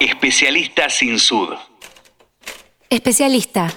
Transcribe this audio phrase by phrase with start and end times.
[0.00, 1.54] Especialista sin sud.
[2.90, 3.72] Especialista.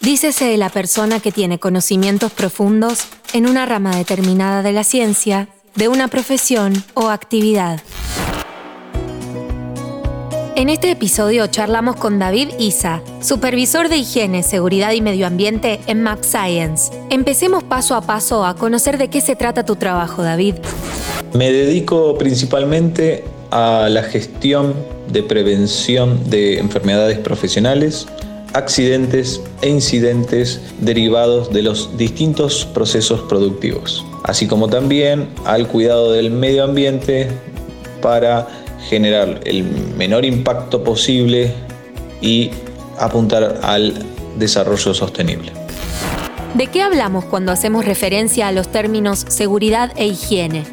[0.00, 5.48] Dícese de la persona que tiene conocimientos profundos en una rama determinada de la ciencia,
[5.74, 7.80] de una profesión o actividad.
[10.56, 16.02] En este episodio charlamos con David Isa, supervisor de higiene, seguridad y medio ambiente en
[16.02, 16.92] Map Science.
[17.08, 20.56] Empecemos paso a paso a conocer de qué se trata tu trabajo, David.
[21.32, 24.74] Me dedico principalmente a la gestión
[25.08, 28.06] de prevención de enfermedades profesionales,
[28.54, 36.30] accidentes e incidentes derivados de los distintos procesos productivos, así como también al cuidado del
[36.30, 37.28] medio ambiente
[38.00, 38.48] para
[38.88, 39.64] generar el
[39.96, 41.52] menor impacto posible
[42.22, 42.50] y
[42.98, 43.94] apuntar al
[44.38, 45.52] desarrollo sostenible.
[46.54, 50.64] ¿De qué hablamos cuando hacemos referencia a los términos seguridad e higiene?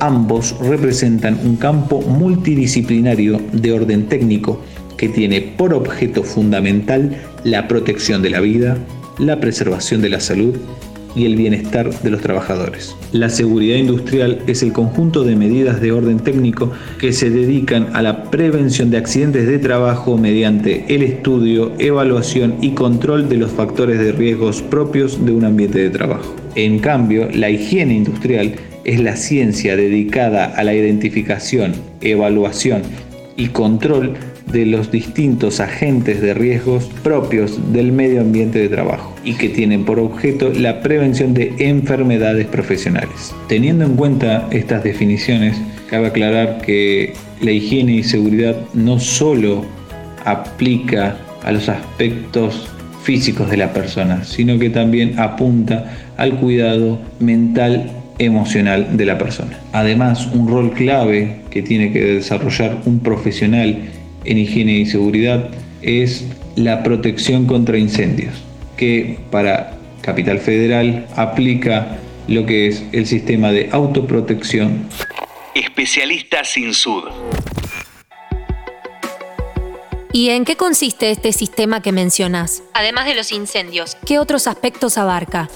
[0.00, 4.62] Ambos representan un campo multidisciplinario de orden técnico
[4.96, 8.78] que tiene por objeto fundamental la protección de la vida,
[9.18, 10.56] la preservación de la salud
[11.14, 12.96] y el bienestar de los trabajadores.
[13.12, 18.00] La seguridad industrial es el conjunto de medidas de orden técnico que se dedican a
[18.00, 23.98] la prevención de accidentes de trabajo mediante el estudio, evaluación y control de los factores
[23.98, 26.34] de riesgos propios de un ambiente de trabajo.
[26.54, 32.82] En cambio, la higiene industrial es la ciencia dedicada a la identificación, evaluación
[33.36, 34.14] y control
[34.52, 39.84] de los distintos agentes de riesgos propios del medio ambiente de trabajo y que tienen
[39.84, 43.34] por objeto la prevención de enfermedades profesionales.
[43.48, 45.56] Teniendo en cuenta estas definiciones,
[45.88, 49.64] cabe aclarar que la higiene y seguridad no solo
[50.24, 52.68] aplica a los aspectos
[53.02, 59.58] físicos de la persona, sino que también apunta al cuidado mental emocional de la persona.
[59.72, 63.88] Además, un rol clave que tiene que desarrollar un profesional
[64.24, 65.48] en higiene y seguridad
[65.82, 66.26] es
[66.56, 68.34] la protección contra incendios,
[68.76, 71.98] que para Capital Federal aplica
[72.28, 74.86] lo que es el sistema de autoprotección.
[75.54, 77.04] Especialista sin sud.
[80.12, 82.62] ¿Y en qué consiste este sistema que mencionas?
[82.74, 85.48] Además de los incendios, ¿qué otros aspectos abarca?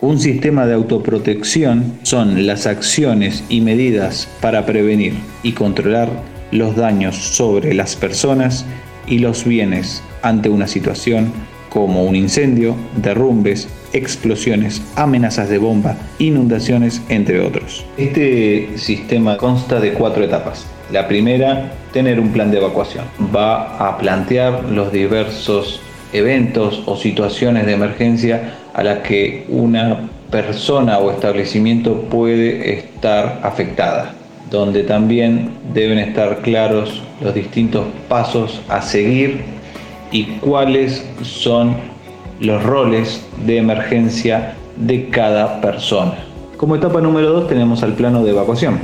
[0.00, 6.08] Un sistema de autoprotección son las acciones y medidas para prevenir y controlar
[6.52, 8.64] los daños sobre las personas
[9.08, 11.32] y los bienes ante una situación
[11.68, 17.84] como un incendio, derrumbes, explosiones, amenazas de bomba, inundaciones, entre otros.
[17.96, 20.64] Este sistema consta de cuatro etapas.
[20.92, 23.04] La primera, tener un plan de evacuación.
[23.34, 25.80] Va a plantear los diversos
[26.12, 34.14] eventos o situaciones de emergencia a las que una persona o establecimiento puede estar afectada
[34.50, 39.42] donde también deben estar claros los distintos pasos a seguir
[40.10, 41.76] y cuáles son
[42.40, 46.14] los roles de emergencia de cada persona.
[46.56, 48.78] Como etapa número 2 tenemos al plano de evacuación.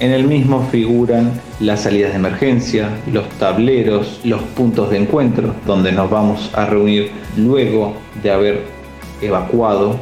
[0.00, 5.90] En el mismo figuran las salidas de emergencia, los tableros, los puntos de encuentro, donde
[5.90, 8.77] nos vamos a reunir luego de haber
[9.20, 9.96] evacuado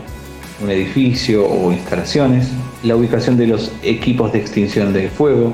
[0.62, 2.50] un edificio o instalaciones,
[2.82, 5.53] la ubicación de los equipos de extinción de fuego,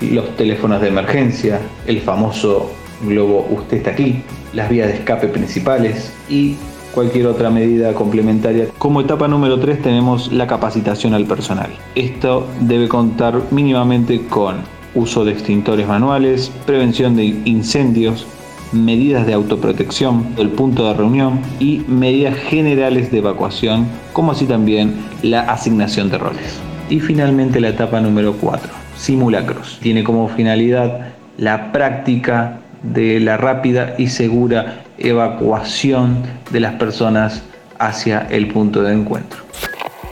[0.00, 2.70] los teléfonos de emergencia, el famoso
[3.06, 6.56] globo Usted está aquí, las vías de escape principales y
[6.92, 8.68] cualquier otra medida complementaria.
[8.78, 11.70] Como etapa número 3 tenemos la capacitación al personal.
[11.94, 14.56] Esto debe contar mínimamente con
[14.94, 18.26] uso de extintores manuales, prevención de incendios,
[18.72, 24.94] medidas de autoprotección, el punto de reunión y medidas generales de evacuación, como así también
[25.22, 26.58] la asignación de roles.
[26.90, 29.78] Y finalmente la etapa número 4, simulacros.
[29.80, 37.42] Tiene como finalidad la práctica de la rápida y segura evacuación de las personas
[37.78, 39.42] hacia el punto de encuentro.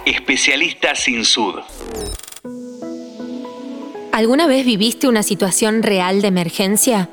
[0.06, 1.56] Especialista sin sud.
[4.12, 7.10] ¿Alguna vez viviste una situación real de emergencia?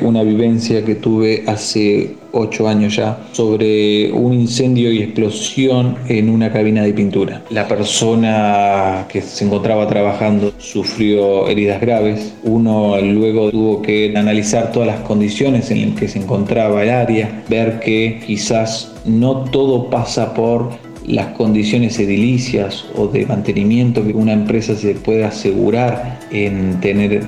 [0.00, 6.50] Una vivencia que tuve hace ocho años ya sobre un incendio y explosión en una
[6.50, 7.42] cabina de pintura.
[7.50, 12.32] La persona que se encontraba trabajando sufrió heridas graves.
[12.42, 17.42] Uno luego tuvo que analizar todas las condiciones en las que se encontraba el área,
[17.48, 20.70] ver que quizás no todo pasa por
[21.06, 27.24] las condiciones edilicias o de mantenimiento que una empresa se puede asegurar en tener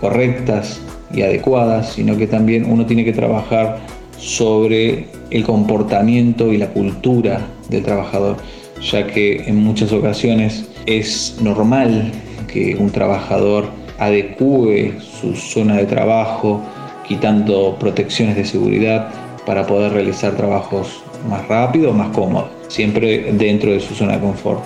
[0.00, 0.80] correctas
[1.14, 3.78] y adecuadas, sino que también uno tiene que trabajar
[4.18, 8.36] sobre el comportamiento y la cultura del trabajador,
[8.80, 12.12] ya que en muchas ocasiones es normal
[12.52, 13.66] que un trabajador
[13.98, 16.60] adecue su zona de trabajo,
[17.06, 19.10] quitando protecciones de seguridad
[19.46, 24.62] para poder realizar trabajos más rápidos, más cómodos, siempre dentro de su zona de confort.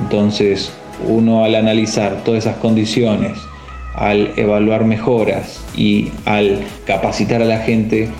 [0.00, 0.72] Entonces,
[1.06, 3.38] uno al analizar todas esas condiciones,
[3.94, 8.10] al evaluar mejoras y al capacitar a la gente,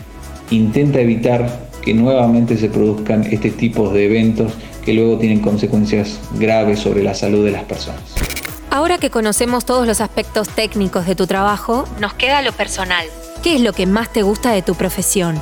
[0.50, 4.52] intenta evitar que nuevamente se produzcan este tipo de eventos
[4.84, 8.00] que luego tienen consecuencias graves sobre la salud de las personas.
[8.70, 13.06] Ahora que conocemos todos los aspectos técnicos de tu trabajo, nos queda lo personal.
[13.42, 15.40] ¿Qué es lo que más te gusta de tu profesión?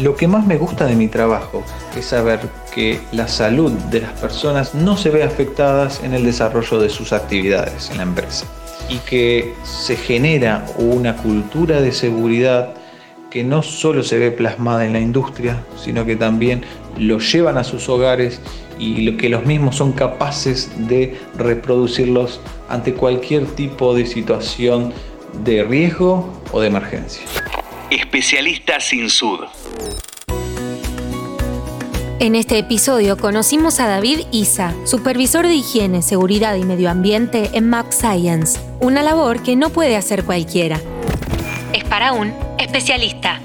[0.00, 1.62] Lo que más me gusta de mi trabajo
[1.96, 2.40] es saber
[2.74, 7.12] que la salud de las personas no se ve afectadas en el desarrollo de sus
[7.12, 8.46] actividades en la empresa
[8.88, 12.74] y que se genera una cultura de seguridad
[13.30, 16.64] que no solo se ve plasmada en la industria, sino que también
[16.98, 18.40] lo llevan a sus hogares
[18.78, 24.92] y que los mismos son capaces de reproducirlos ante cualquier tipo de situación
[25.44, 27.22] de riesgo o de emergencia.
[27.90, 29.40] Especialista sin sud.
[32.20, 37.70] En este episodio conocimos a David Isa, supervisor de higiene, seguridad y medio ambiente en
[37.70, 40.80] Map Science, una labor que no puede hacer cualquiera.
[41.72, 43.40] Es para un especialista.